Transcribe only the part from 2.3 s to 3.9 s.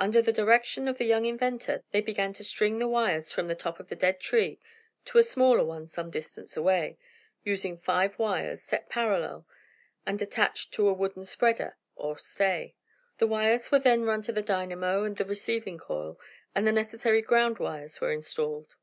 to string the wires from the top of